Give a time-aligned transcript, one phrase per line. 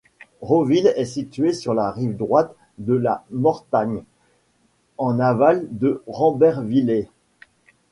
[0.41, 4.01] Roville est située sur la rive droite de la Mortagne,
[4.97, 7.07] en aval de Rambervillers.